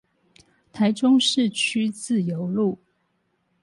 [0.73, 2.79] 台中市區自由路